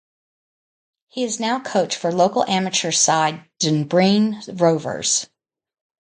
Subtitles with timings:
[1.09, 5.27] He is now coach for local amateur side Dunbreen Rovers.